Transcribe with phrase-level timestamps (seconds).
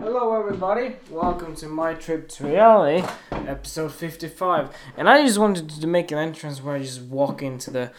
[0.00, 0.94] Hello, everybody.
[1.10, 4.70] Welcome to my trip to reality, episode 55.
[4.96, 7.90] And I just wanted to make an entrance where I just walk into the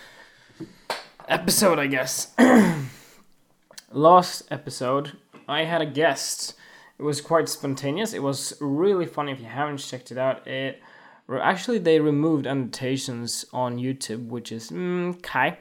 [1.28, 2.34] episode, I guess.
[3.92, 6.54] Last episode, I had a guest.
[6.98, 8.14] It was quite spontaneous.
[8.14, 9.34] It was really funny.
[9.34, 10.82] If you haven't checked it out, it
[11.30, 15.58] actually they removed annotations on YouTube, which is mm, okay.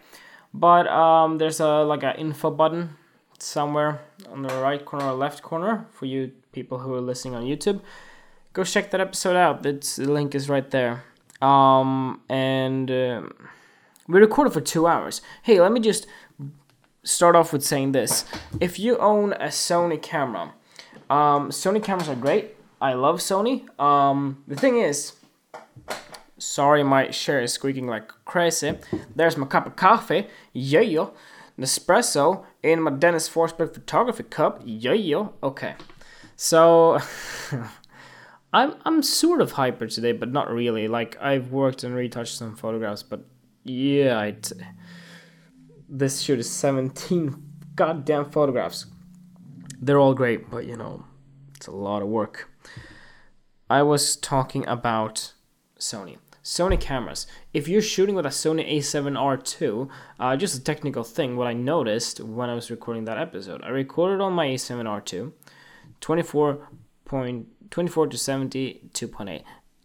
[0.55, 2.97] But um, there's a like an info button
[3.39, 4.01] somewhere
[4.31, 7.81] on the right corner or left corner for you people who are listening on YouTube.
[8.53, 9.65] Go check that episode out.
[9.65, 11.05] It's, the link is right there.
[11.41, 13.33] Um, and um,
[14.09, 15.21] we recorded for two hours.
[15.43, 16.07] Hey, let me just
[17.05, 18.25] start off with saying this.
[18.61, 20.55] If you own a Sony camera,
[21.09, 22.57] um, Sony cameras are great.
[22.81, 23.69] I love Sony.
[23.81, 25.15] Um, the thing is,
[26.39, 28.79] sorry, my chair is squeaking like crazy.
[29.15, 30.27] There's my cup of coffee.
[30.53, 30.81] Yeah,
[31.59, 34.63] Nespresso in my Dennis Forsberg photography cup.
[34.65, 35.75] Yeah, okay.
[36.37, 37.01] So
[38.53, 40.89] I'm I'm sort of hyper today, but not really.
[40.89, 43.25] Like I've worked and retouched some photographs, but
[43.65, 44.31] yeah,
[45.89, 47.43] this shoot is 17
[47.75, 48.87] goddamn photographs.
[49.81, 51.05] They're all great, but you know,
[51.57, 52.51] it's a lot of work.
[53.69, 55.35] I was talking about
[55.79, 56.19] Sony.
[56.49, 57.27] Sony cameras.
[57.53, 62.21] If you're shooting with a Sony a7R2, uh, just a technical thing, what I noticed
[62.21, 65.31] when I was recording that episode, I recorded on my a7R2,
[66.01, 66.69] 24
[67.05, 69.43] point 24 to 70 2.8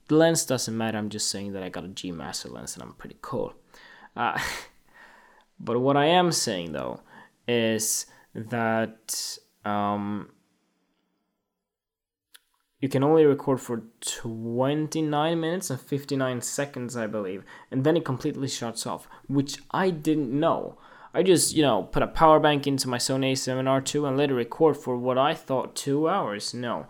[0.07, 2.83] the lens doesn't matter i'm just saying that i got a g master lens and
[2.83, 3.53] i'm pretty cool
[4.17, 4.37] uh,
[5.59, 6.99] but what i am saying though
[7.47, 10.29] is that um,
[12.83, 18.03] you can only record for 29 minutes and 59 seconds i believe and then it
[18.03, 20.77] completely shuts off which i didn't know
[21.15, 24.33] I just, you know, put a power bank into my Sony a7R2 and let it
[24.33, 26.55] record for what I thought two hours.
[26.55, 26.87] No.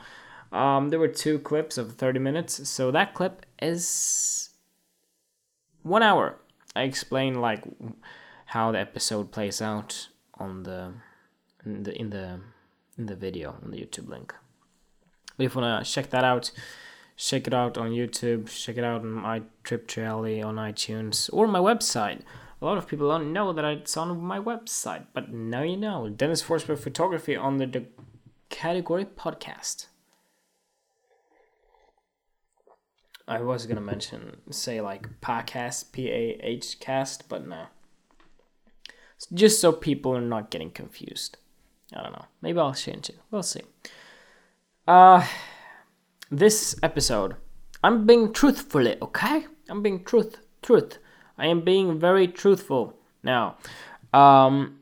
[0.54, 4.52] Um, there were two clips of 30 minutes, so that clip is
[5.82, 6.38] one hour.
[6.74, 7.66] I explain like
[8.46, 10.94] how the episode plays out on the
[11.66, 12.40] in the in the
[12.98, 14.34] in the video on the YouTube link.
[15.46, 16.52] If you wanna check that out,
[17.18, 21.30] check it out on YouTube, check it out on my Trip to Reality on iTunes
[21.32, 22.22] or my website
[22.64, 26.08] a lot of people don't know that it's on my website, but now you know.
[26.08, 27.84] Dennis Forsberg Photography under the
[28.50, 29.88] category podcast.
[33.28, 37.66] I was gonna mention, say like podcast, P A H cast, but no.
[39.34, 41.36] Just so people are not getting confused.
[41.94, 42.26] I don't know.
[42.42, 43.20] Maybe I'll change it.
[43.30, 43.64] We'll see.
[44.86, 45.26] Uh,
[46.30, 47.36] this episode,
[47.84, 49.46] I'm being truthfully, okay?
[49.70, 50.98] I'm being truth, truth.
[51.38, 53.58] I am being very truthful now.
[54.12, 54.80] Um,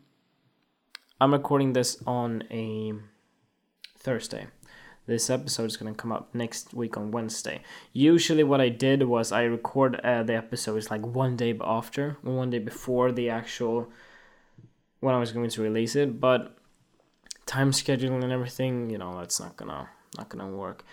[1.20, 2.94] I'm recording this on a
[4.00, 4.48] Thursday.
[5.06, 7.62] This episode is going to come up next week on Wednesday.
[7.94, 12.50] Usually, what I did was I record uh, the episodes like one day after, one
[12.50, 13.88] day before the actual
[15.00, 16.20] when I was going to release it.
[16.20, 16.58] But
[17.46, 20.84] time scheduling and everything, you know, that's not gonna not gonna work.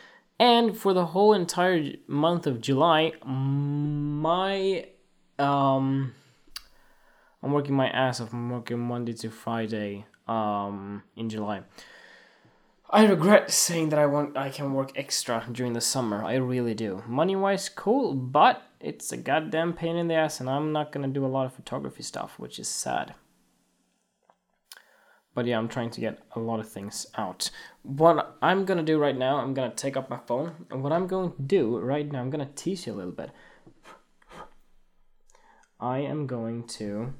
[0.40, 4.86] And for the whole entire month of July, my
[5.38, 6.14] um,
[7.42, 8.32] I'm working my ass off.
[8.32, 11.62] I'm working Monday to Friday um, in July.
[12.90, 16.24] I regret saying that I want I can work extra during the summer.
[16.24, 17.02] I really do.
[17.06, 21.08] Money wise, cool, but it's a goddamn pain in the ass, and I'm not gonna
[21.08, 23.14] do a lot of photography stuff, which is sad.
[25.38, 27.48] But yeah, I'm trying to get a lot of things out.
[27.84, 31.06] What I'm gonna do right now, I'm gonna take up my phone, and what I'm
[31.06, 33.30] going to do right now, I'm gonna tease you a little bit.
[35.78, 37.14] I am going to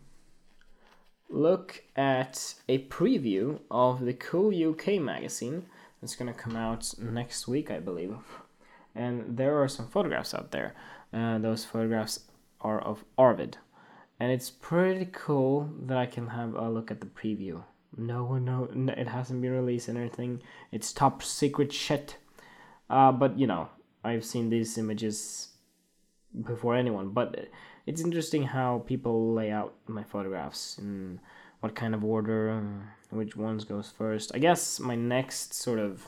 [1.31, 5.67] look at a preview of the Cool UK magazine
[6.01, 8.17] that's to come out next week, I believe.
[8.97, 10.75] And there are some photographs out there.
[11.13, 12.19] Uh, those photographs
[12.61, 13.59] are of Arvid.
[14.19, 17.63] And it's pretty cool that I can have a look at the preview.
[17.97, 20.43] No know it hasn't been released and everything.
[20.71, 22.17] It's top secret shit.
[22.91, 23.69] Uh, but you know,
[24.05, 25.49] I've seen these images
[26.45, 27.11] before anyone.
[27.11, 27.49] But
[27.87, 31.19] it's interesting how people lay out my photographs and
[31.61, 32.63] what kind of order,
[33.11, 34.33] which ones goes first.
[34.35, 36.07] I guess my next sort of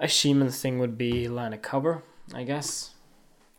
[0.00, 2.90] achievement thing would be line a cover, I guess.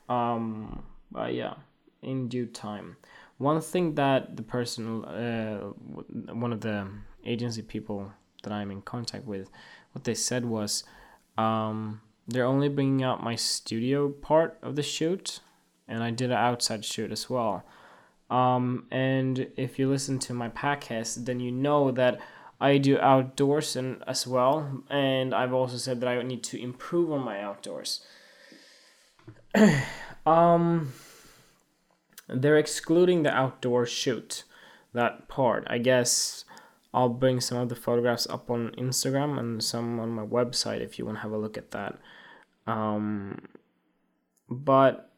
[0.09, 1.55] Um, but yeah,
[2.01, 2.97] in due time.
[3.37, 5.59] One thing that the person, uh,
[6.33, 6.87] one of the
[7.25, 8.11] agency people
[8.43, 9.49] that I'm in contact with,
[9.91, 10.83] what they said was,
[11.37, 15.41] um, they're only bringing out my studio part of the shoot
[15.87, 17.63] and I did an outside shoot as well.
[18.29, 22.19] Um, and if you listen to my podcast, then you know that
[22.59, 27.11] I do outdoors and as well, and I've also said that I need to improve
[27.11, 28.03] on my outdoors.
[30.25, 30.93] um,
[32.27, 34.43] they're excluding the outdoor shoot,
[34.93, 35.65] that part.
[35.69, 36.45] I guess
[36.93, 40.97] I'll bring some of the photographs up on Instagram and some on my website if
[40.97, 41.97] you want to have a look at that.
[42.67, 43.47] Um,
[44.49, 45.11] but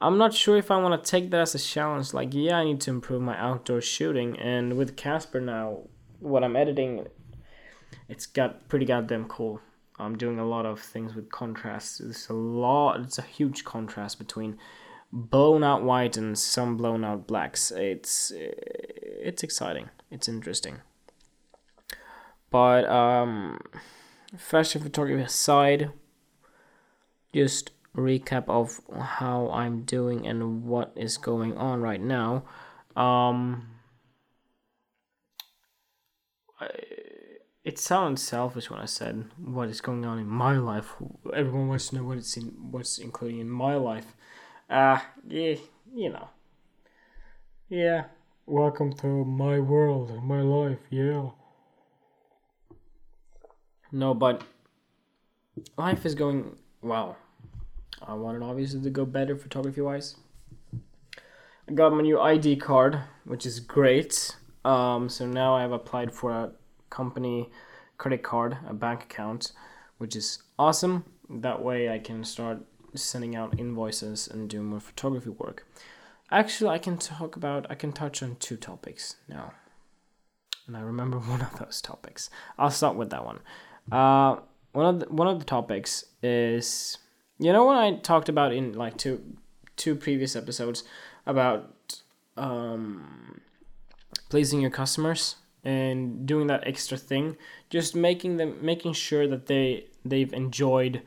[0.00, 2.14] I'm not sure if I want to take that as a challenge.
[2.14, 5.88] Like, yeah, I need to improve my outdoor shooting, and with Casper now,
[6.20, 7.06] what I'm editing,
[8.08, 9.60] it's got pretty goddamn cool.
[9.98, 12.00] I'm doing a lot of things with contrast.
[12.00, 13.00] It's a lot.
[13.00, 14.56] It's a huge contrast between
[15.12, 17.70] blown out white and some blown out blacks.
[17.70, 19.90] It's it's exciting.
[20.10, 20.78] It's interesting.
[22.50, 23.60] But um,
[24.36, 25.90] fashion photography aside,
[27.34, 32.44] just recap of how I'm doing and what is going on right now.
[32.96, 33.68] Um,
[36.60, 36.68] I,
[37.64, 40.94] it sounds selfish when I said what is going on in my life.
[41.34, 44.14] Everyone wants to know what it's in, what's including in my life.
[44.70, 45.54] Ah, uh, yeah,
[45.94, 46.28] you know.
[47.70, 48.04] Yeah,
[48.44, 50.80] welcome to my world, my life.
[50.90, 51.30] Yeah.
[53.90, 54.42] No, but
[55.78, 57.16] life is going well.
[58.06, 60.16] I wanted obviously to go better photography wise.
[61.66, 64.36] I got my new ID card, which is great.
[64.66, 66.52] Um, so now I've applied for a
[66.90, 67.48] company
[67.96, 69.52] credit card, a bank account,
[69.96, 71.04] which is awesome.
[71.30, 72.58] That way I can start
[72.94, 75.66] sending out invoices and doing more photography work.
[76.30, 79.52] Actually, I can talk about, I can touch on two topics now.
[80.66, 82.30] And I remember one of those topics.
[82.58, 83.40] I'll start with that one.
[83.90, 84.36] Uh,
[84.72, 86.98] one of the, one of the topics is
[87.38, 89.36] you know what I talked about in like two
[89.76, 90.84] two previous episodes
[91.26, 92.00] about
[92.36, 93.40] um,
[94.28, 97.36] pleasing your customers and doing that extra thing,
[97.70, 101.02] just making them making sure that they they've enjoyed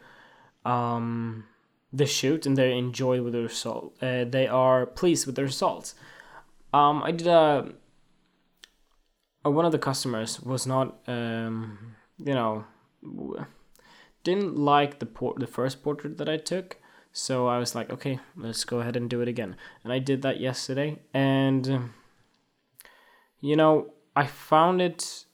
[0.66, 1.46] um,
[1.94, 3.96] the shoot and they enjoy with the result.
[4.02, 5.96] Uh, they are pleased with the results.
[6.74, 7.74] Um, I did a,
[9.44, 12.66] a one of the customers was not um, you know
[14.24, 16.78] didn't like the port the first portrait that I took.
[17.14, 19.58] So I was like, okay, let's go ahead and do it again.
[19.84, 21.00] And I did that yesterday.
[21.14, 21.92] And,
[23.42, 25.26] you know, I found it,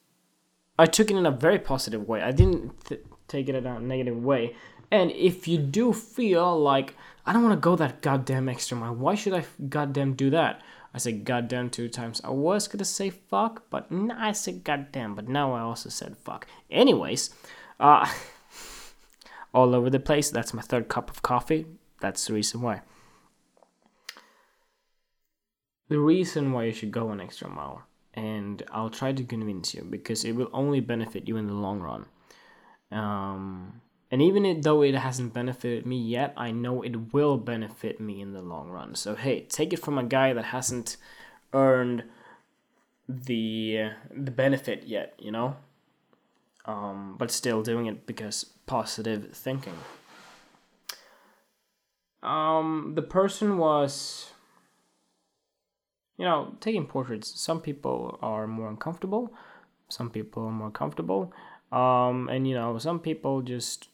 [0.79, 2.21] I took it in a very positive way.
[2.21, 4.55] I didn't th- take it in a negative way.
[4.91, 6.95] And if you do feel like,
[7.25, 10.61] I don't want to go that goddamn extra mile, why should I goddamn do that?
[10.93, 12.21] I said goddamn two times.
[12.23, 16.47] I was gonna say fuck, but I said goddamn, but now I also said fuck.
[16.71, 17.29] Anyways,
[17.79, 18.11] uh,
[19.53, 20.31] all over the place.
[20.31, 21.65] That's my third cup of coffee.
[21.99, 22.81] That's the reason why.
[25.89, 29.83] The reason why you should go an extra mile, and I'll try to convince you
[29.83, 32.05] because it will only benefit you in the long run.
[32.91, 38.21] Um, and even though it hasn't benefited me yet, I know it will benefit me
[38.21, 38.95] in the long run.
[38.95, 40.97] So hey, take it from a guy that hasn't
[41.53, 42.03] earned
[43.07, 45.55] the the benefit yet, you know
[46.67, 49.73] um, but still doing it because positive thinking.
[52.21, 54.31] Um, the person was,
[56.17, 57.39] you know, taking portraits.
[57.39, 59.33] Some people are more uncomfortable,
[59.89, 61.31] some people are more comfortable,
[61.71, 63.87] um, and you know, some people just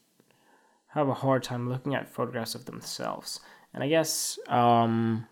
[0.94, 3.40] have a hard time looking at photographs of themselves.
[3.72, 5.26] And I guess um,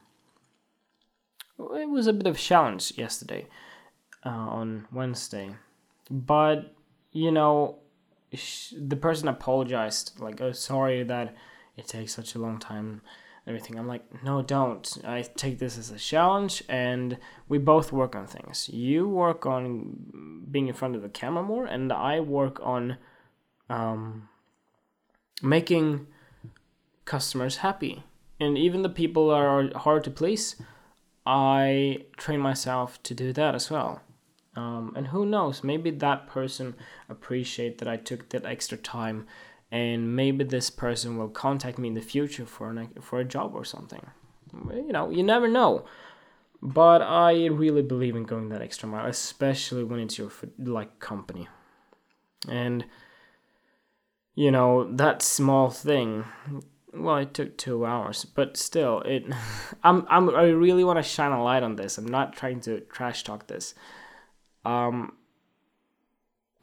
[1.58, 3.46] it was a bit of a challenge yesterday
[4.26, 5.54] uh, on Wednesday,
[6.10, 6.74] but
[7.12, 7.78] you know,
[8.32, 11.36] sh- the person apologized, like, oh, sorry that
[11.76, 13.02] it takes such a long time
[13.46, 13.78] everything.
[13.78, 14.98] I'm like, no, don't.
[15.04, 18.68] I take this as a challenge, and we both work on things.
[18.68, 22.98] You work on being in front of the camera more, and I work on
[23.68, 24.28] um,
[25.42, 26.06] making
[27.04, 28.04] customers happy.
[28.40, 30.56] And even the people are hard to please,
[31.26, 34.00] I train myself to do that as well.
[34.56, 36.74] Um, and who knows, maybe that person
[37.08, 39.26] appreciate that I took that extra time
[39.70, 43.54] and maybe this person will contact me in the future for an, for a job
[43.54, 44.06] or something.
[44.52, 45.86] You know, you never know.
[46.60, 51.48] But I really believe in going that extra mile, especially when it's your like company.
[52.48, 52.84] And
[54.34, 56.24] you know, that small thing
[56.94, 59.24] well it took two hours but still it
[59.82, 62.80] i'm, I'm i really want to shine a light on this i'm not trying to
[62.80, 63.74] trash talk this
[64.64, 65.14] um,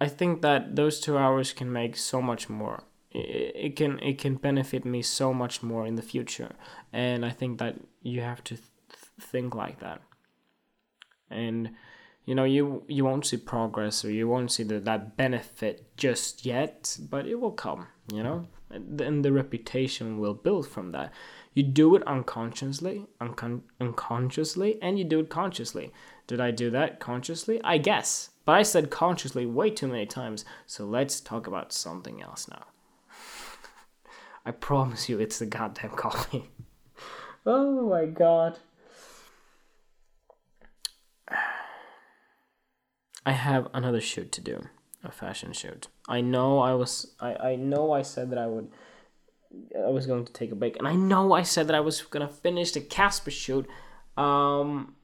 [0.01, 2.83] I think that those two hours can make so much more.
[3.11, 6.51] It, can it can benefit me so much more in the future,
[6.93, 8.67] and I think that you have to th-
[9.19, 10.01] think like that.
[11.29, 11.71] And
[12.29, 16.45] you know you you won't see progress or you won't see the, that benefit just
[16.45, 18.47] yet but it will come you know?
[18.69, 21.11] And, and the reputation will build from that.
[21.53, 25.91] You do it unconsciously uncon- unconsciously and you do it consciously.
[26.27, 27.59] Did i do that consciously?
[27.63, 32.21] I guess but i said consciously way too many times so let's talk about something
[32.21, 32.65] else now.
[34.45, 36.49] I promise you it's the goddamn coffee.
[37.45, 38.59] Oh my god
[43.25, 44.67] I have another shoot to do,
[45.03, 45.87] a fashion shoot.
[46.07, 48.69] I know I was I, I know I said that I would
[49.75, 52.01] I was going to take a break and I know I said that I was
[52.01, 53.67] going to finish the Casper shoot
[54.17, 54.95] um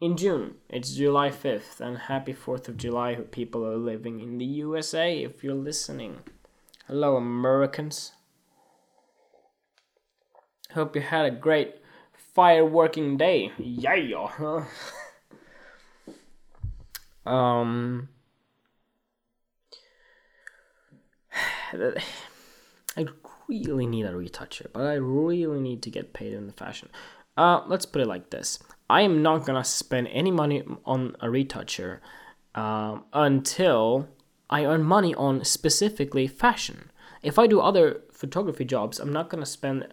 [0.00, 0.56] in June.
[0.68, 5.42] It's July 5th and happy 4th of July people are living in the USA if
[5.42, 6.18] you're listening.
[6.86, 8.12] Hello Americans.
[10.72, 11.76] Hope you had a great
[12.36, 13.52] fireworking day.
[13.58, 14.66] Yeah.
[17.26, 18.08] Um,
[22.96, 23.06] I
[23.48, 26.88] really need a retoucher, but I really need to get paid in the fashion.
[27.36, 31.28] Uh, let's put it like this: I am not gonna spend any money on a
[31.28, 32.00] retoucher
[32.54, 34.08] um, until
[34.48, 36.90] I earn money on specifically fashion.
[37.22, 39.88] If I do other photography jobs, I'm not gonna spend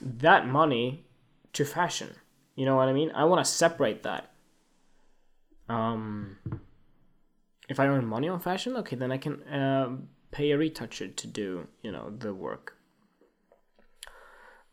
[0.00, 1.04] that money
[1.52, 2.14] to fashion.
[2.56, 3.12] You know what I mean?
[3.14, 4.32] I want to separate that.
[5.68, 6.38] Um,
[7.70, 9.96] if I earn money on fashion, okay, then I can uh,
[10.32, 12.76] pay a retoucher to do you know the work.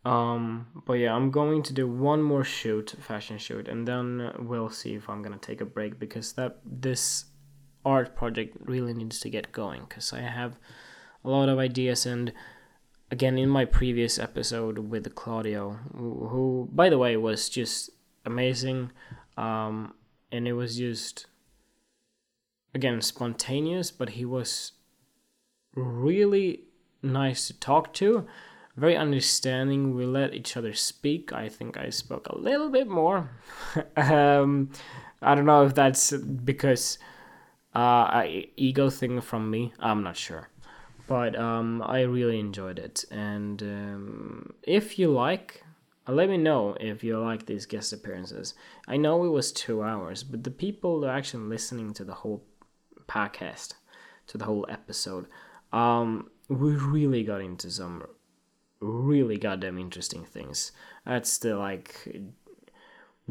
[0.03, 4.71] Um, but yeah, I'm going to do one more shoot, fashion shoot, and then we'll
[4.71, 7.25] see if I'm gonna take a break because that this
[7.85, 10.57] art project really needs to get going because I have
[11.23, 12.33] a lot of ideas and
[13.11, 17.91] again in my previous episode with Claudio, who, who by the way was just
[18.25, 18.91] amazing,
[19.37, 19.93] um,
[20.31, 21.27] and it was just
[22.77, 24.73] again spontaneous, but he was
[25.75, 26.65] really
[27.01, 28.27] nice to talk to,
[28.75, 29.95] very understanding.
[29.95, 31.33] We let each other speak.
[31.33, 33.31] I think I spoke a little bit more.
[33.97, 34.69] um,
[35.21, 36.99] I don't know if that's because
[37.73, 38.23] uh,
[38.55, 39.73] ego thing from me.
[39.79, 40.49] I'm not sure,
[41.07, 43.05] but um, I really enjoyed it.
[43.09, 45.63] And um, if you like,
[46.07, 48.53] let me know if you like these guest appearances.
[48.87, 52.43] I know it was two hours, but the people are actually listening to the whole
[53.07, 53.73] podcast
[54.27, 55.27] to the whole episode,
[55.71, 58.03] um, we really got into some
[58.79, 60.71] really goddamn interesting things.
[61.05, 62.07] That's the like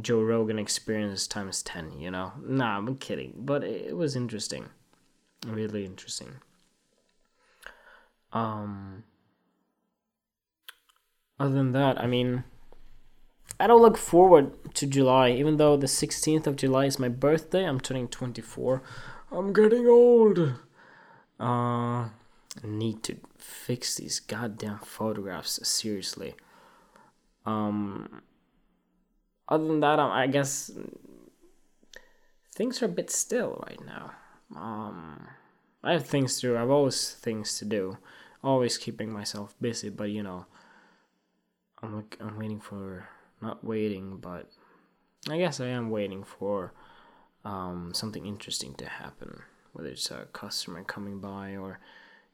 [0.00, 2.32] Joe Rogan experience times 10, you know?
[2.44, 3.32] Nah, I'm kidding.
[3.36, 4.66] But it was interesting.
[5.46, 6.36] Really interesting.
[8.32, 9.04] Um,
[11.40, 12.44] other than that, I mean,
[13.58, 17.64] I don't look forward to July, even though the 16th of July is my birthday.
[17.64, 18.82] I'm turning 24.
[19.30, 20.54] I'm getting old.
[21.38, 22.08] Uh,
[22.64, 26.34] need to fix these goddamn photographs seriously.
[27.44, 28.22] Um,
[29.48, 30.70] other than that, I guess
[32.54, 34.12] things are a bit still right now.
[34.54, 35.28] Um,
[35.82, 36.56] I have things to do.
[36.56, 37.98] I've always things to do.
[38.42, 40.46] Always keeping myself busy, but you know,
[41.82, 43.08] I'm I'm waiting for
[43.40, 44.50] not waiting, but
[45.28, 46.72] I guess I am waiting for
[47.46, 51.78] um, something interesting to happen, whether it's a customer coming by or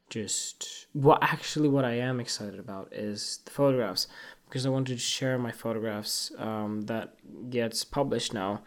[0.09, 4.09] just what actually what I am excited about is the photographs
[4.47, 7.15] because I wanted to share my photographs um, that
[7.51, 8.63] gets published now.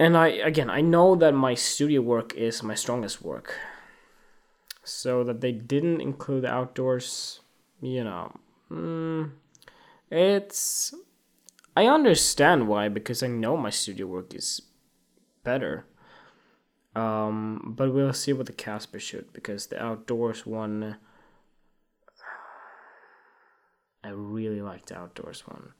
[0.00, 3.54] And I again I know that my studio work is my strongest work.
[4.82, 7.40] So that they didn't include outdoors,
[7.80, 8.34] you know,
[8.70, 9.30] mm,
[10.10, 10.92] it's
[11.80, 14.60] I understand why because I know my studio work is
[15.44, 15.86] better.
[16.94, 20.96] Um, but we'll see what the Casper shoot because the outdoors one.
[24.04, 25.72] I really like the outdoors one.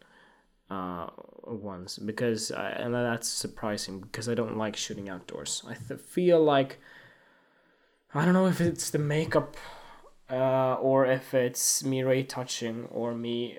[0.71, 1.11] Uh,
[1.45, 5.63] ones because I, and that's surprising because I don't like shooting outdoors.
[5.69, 6.81] I th- feel like
[8.15, 9.55] I don't know if it's the makeup
[10.31, 13.59] uh, or if it's me retouching or me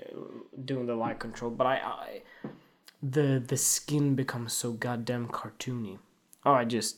[0.65, 1.51] doing the light control.
[1.51, 2.21] But I, I,
[3.03, 5.99] the the skin becomes so goddamn cartoony.
[6.45, 6.97] Oh, I just,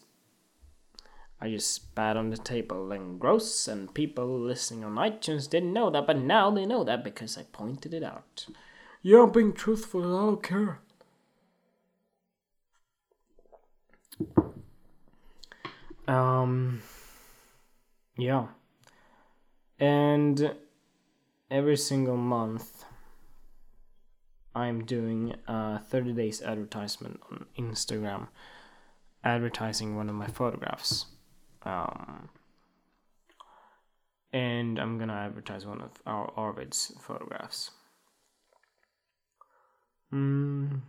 [1.42, 3.68] I just spat on the table and gross.
[3.68, 7.44] And people listening on iTunes didn't know that, but now they know that because I
[7.44, 8.46] pointed it out.
[9.02, 10.04] Yeah, I'm being truthful.
[10.04, 10.80] I don't care.
[16.08, 16.82] Um.
[18.18, 18.48] Yeah
[19.80, 20.56] and
[21.50, 22.86] every single month
[24.56, 28.28] I'm doing a 30 days advertisement on Instagram,
[29.24, 31.08] advertising one of my photographs.
[31.64, 32.30] Um,
[34.32, 37.72] and I'm gonna advertise one of our Arvid's photographs.
[40.14, 40.82] Mm,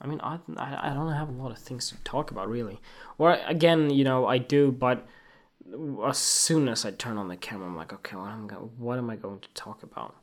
[0.00, 2.80] I mean, I, I don't have a lot of things to talk about really.
[3.18, 5.06] Or again, you know, I do, but
[6.06, 8.98] as soon as I turn on the camera, I'm like, okay, what am I, what
[8.98, 10.16] am I going to talk about?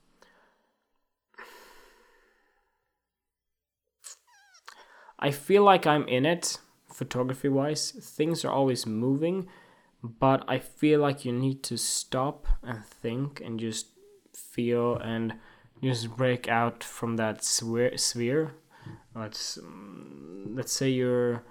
[5.19, 6.59] I feel like I'm in it,
[6.93, 7.91] photography wise.
[7.91, 9.47] Things are always moving,
[10.03, 13.87] but I feel like you need to stop and think and just
[14.33, 15.33] feel and
[15.81, 18.51] just break out from that sphere.
[19.15, 19.57] Let's
[20.45, 21.43] let's say you're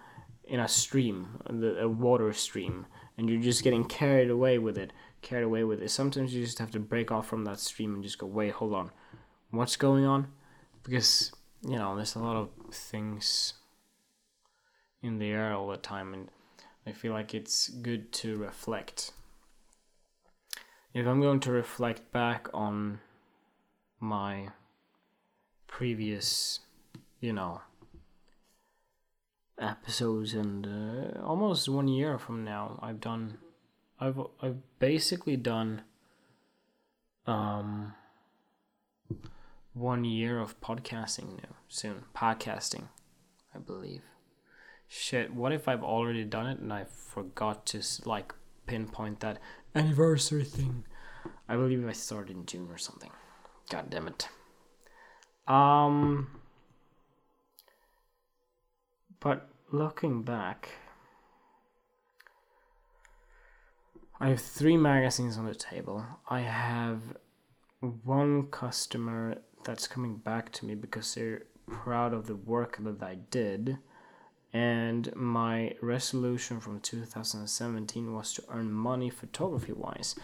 [0.44, 1.40] in a stream,
[1.80, 4.92] a water stream, and you're just getting carried away with it,
[5.22, 5.90] carried away with it.
[5.90, 8.74] Sometimes you just have to break off from that stream and just go, wait, hold
[8.74, 8.90] on,
[9.50, 10.28] what's going on?
[10.82, 11.32] Because
[11.62, 13.54] you know, there's a lot of things
[15.02, 16.28] in the air all the time, and
[16.86, 19.12] I feel like it's good to reflect.
[20.94, 23.00] If I'm going to reflect back on
[24.00, 24.48] my
[25.66, 26.60] previous,
[27.20, 27.60] you know,
[29.58, 33.38] episodes and uh, almost one year from now i've done
[34.00, 35.82] i've i've basically done
[37.26, 37.94] um
[39.72, 42.04] one year of podcasting now soon.
[42.14, 42.84] Podcasting
[43.54, 44.02] i believe.
[44.88, 48.34] Shit what if i've already done it and i forgot to like
[48.66, 49.38] pinpoint that
[49.74, 50.84] anniversary thing?
[51.48, 53.10] I believe i started in june or something.
[53.70, 54.28] God damn it.
[55.48, 56.28] Um
[59.26, 60.68] but looking back,
[64.20, 66.06] I have three magazines on the table.
[66.28, 67.00] I have
[68.04, 73.16] one customer that's coming back to me because they're proud of the work that I
[73.32, 73.78] did.
[74.52, 80.14] And my resolution from 2017 was to earn money photography wise.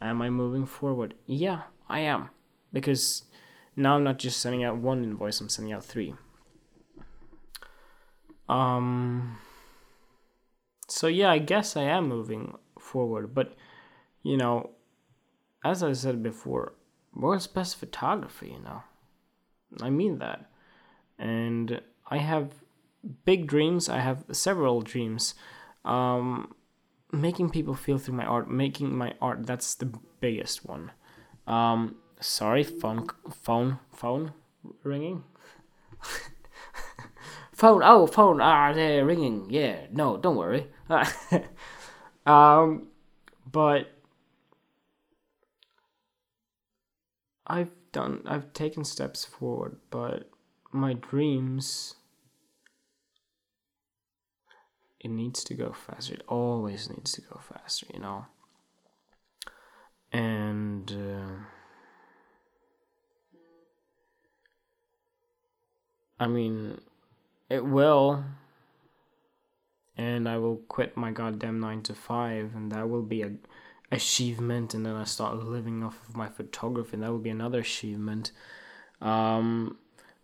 [0.00, 1.14] Am I moving forward?
[1.26, 2.30] Yeah, I am.
[2.72, 3.24] Because
[3.74, 6.14] now I'm not just sending out one invoice, I'm sending out three.
[8.48, 9.38] Um,
[10.88, 13.54] so yeah, I guess I am moving forward, but
[14.22, 14.70] you know,
[15.64, 16.74] as I said before,
[17.14, 18.82] world's best photography, you know.
[19.80, 20.50] I mean that.
[21.18, 22.52] And I have
[23.24, 23.88] big dreams.
[23.88, 25.34] I have several dreams.
[25.84, 26.54] Um,
[27.12, 30.92] making people feel through my art, making my art, that's the biggest one.
[31.46, 34.32] Um, sorry, phone, phone, phone
[34.82, 35.24] ringing.
[37.62, 37.80] phone.
[37.84, 38.40] Oh, phone.
[38.40, 39.46] Ah, they're ringing.
[39.48, 39.86] Yeah.
[39.92, 40.66] No, don't worry.
[42.26, 42.88] um,
[43.50, 43.92] but
[47.46, 48.22] I've done.
[48.26, 50.28] I've taken steps forward, but
[50.72, 51.94] my dreams.
[54.98, 56.14] It needs to go faster.
[56.14, 58.26] It always needs to go faster, you know.
[60.12, 60.90] And.
[60.90, 61.44] Uh,
[66.20, 66.80] I mean,
[67.52, 68.24] it will.
[69.96, 73.32] And I will quit my goddamn 9 to 5, and that will be a
[73.90, 74.72] achievement.
[74.72, 78.32] And then I start living off of my photography, and that will be another achievement.
[79.02, 79.76] Um,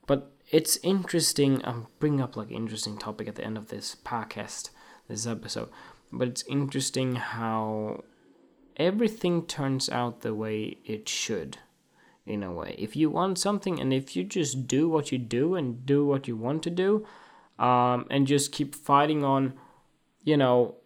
[0.06, 1.62] but it's interesting.
[1.64, 4.70] I'm bringing up like interesting topic at the end of this podcast,
[5.06, 5.68] this episode.
[6.10, 8.04] But it's interesting how
[8.78, 11.58] everything turns out the way it should
[12.28, 12.74] in a way.
[12.78, 16.28] If you want something and if you just do what you do and do what
[16.28, 17.06] you want to do,
[17.58, 19.54] um, and just keep fighting on,
[20.22, 20.76] you know,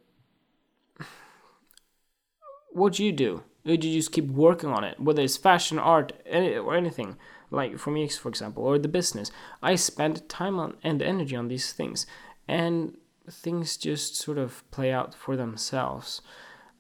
[2.73, 3.43] what you do.
[3.65, 7.17] You just keep working on it, whether it's fashion, art, or anything.
[7.51, 9.31] Like for me, for example, or the business.
[9.63, 12.07] I spend time on and energy on these things,
[12.49, 12.97] and
[13.31, 16.23] things just sort of play out for themselves.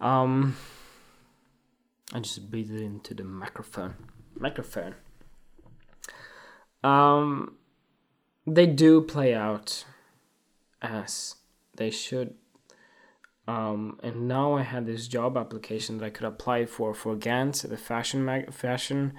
[0.00, 0.56] Um,
[2.12, 3.94] I just breathed into the microphone
[4.34, 4.94] microphone.
[6.82, 7.56] Um,
[8.46, 9.84] they do play out
[10.80, 11.36] as
[11.76, 12.34] they should.
[13.46, 17.64] Um, and now I had this job application that I could apply for for GANT,
[17.68, 19.14] the fashion mag- fashion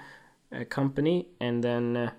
[0.54, 2.12] uh, company, and then uh,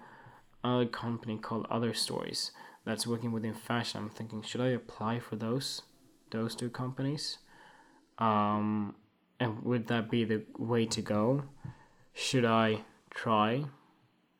[0.65, 2.53] a company called Other Stories
[2.85, 4.03] that's working within fashion.
[4.03, 5.83] I'm thinking, should I apply for those
[6.31, 7.39] those two companies?
[8.19, 8.95] Um,
[9.41, 11.45] and would that be the way to go?
[12.15, 13.65] Should I try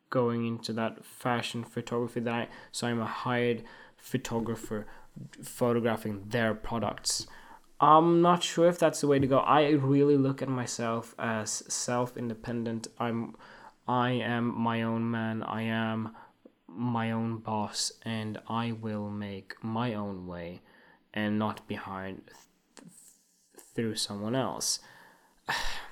[0.09, 3.63] going into that fashion photography that I, so I'm a hired
[3.97, 4.85] photographer
[5.41, 7.27] photographing their products.
[7.79, 9.39] I'm not sure if that's the way to go.
[9.39, 12.87] I really look at myself as self-independent.
[12.99, 13.35] I'm
[13.87, 15.43] I am my own man.
[15.43, 16.15] I am
[16.67, 20.61] my own boss and I will make my own way
[21.13, 22.23] and not behind
[22.77, 22.89] th-
[23.75, 24.79] through someone else.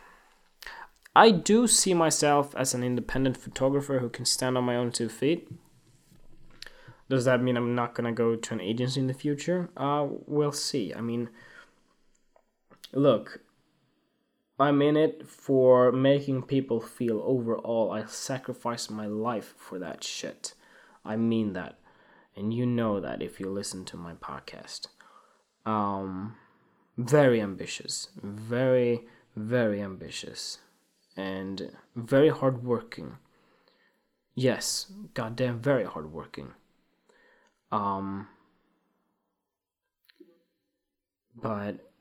[1.15, 5.09] I do see myself as an independent photographer who can stand on my own two
[5.09, 5.47] feet.
[7.09, 9.69] Does that mean I'm not gonna go to an agency in the future?
[9.77, 10.93] Uh, we'll see.
[10.93, 11.29] I mean,
[12.93, 13.41] look,
[14.59, 17.91] I'm in it for making people feel overall.
[17.91, 20.53] I sacrificed my life for that shit.
[21.05, 21.77] I mean that.
[22.35, 24.87] And you know that if you listen to my podcast.
[25.65, 26.35] Um,
[26.97, 28.09] very ambitious.
[28.21, 29.01] Very,
[29.35, 30.59] very ambitious.
[31.15, 33.17] And very hardworking.
[34.35, 36.53] Yes, goddamn, very hardworking.
[37.71, 38.27] Um,
[41.35, 41.91] but,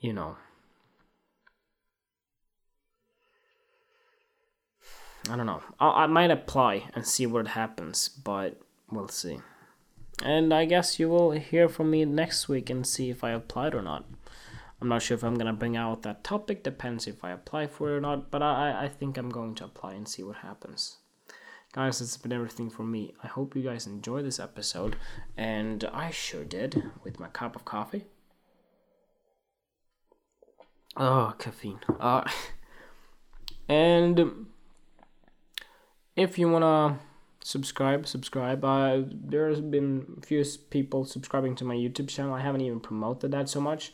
[0.00, 0.36] you know.
[5.30, 5.62] I don't know.
[5.78, 9.38] I, I might apply and see what happens, but we'll see.
[10.24, 13.74] And I guess you will hear from me next week and see if I applied
[13.74, 14.04] or not.
[14.82, 17.88] I'm not sure if I'm gonna bring out that topic, depends if I apply for
[17.88, 20.96] it or not, but I, I think I'm going to apply and see what happens.
[21.72, 23.14] Guys, that's been everything for me.
[23.22, 24.96] I hope you guys enjoyed this episode,
[25.36, 28.06] and I sure did with my cup of coffee.
[30.96, 31.78] Oh, caffeine.
[32.00, 32.24] Uh,
[33.68, 34.46] and
[36.16, 36.98] if you wanna
[37.44, 38.64] subscribe, subscribe.
[38.64, 42.34] Uh, there's been a few people subscribing to my YouTube channel.
[42.34, 43.92] I haven't even promoted that so much.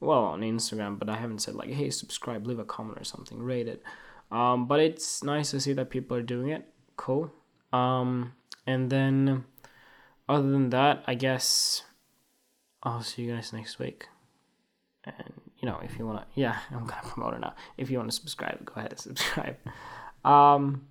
[0.00, 3.42] Well, on Instagram, but I haven't said like, hey, subscribe, leave a comment or something,
[3.42, 3.82] rate it.
[4.30, 6.68] Um, but it's nice to see that people are doing it.
[6.96, 7.32] Cool.
[7.72, 8.32] Um,
[8.66, 9.44] and then,
[10.28, 11.82] other than that, I guess
[12.82, 14.08] I'll see you guys next week.
[15.04, 17.54] And you know, if you wanna, yeah, I'm gonna promote it now.
[17.76, 19.56] If you wanna subscribe, go ahead and subscribe.
[20.24, 20.86] Um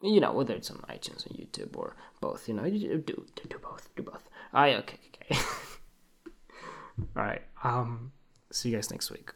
[0.00, 3.58] you know, whether it's on iTunes or YouTube or both, you know, do do do
[3.58, 4.28] both, do both.
[4.54, 5.40] Ah, okay, okay.
[7.16, 7.42] All right.
[7.64, 8.12] Um,
[8.50, 9.30] see you guys next week.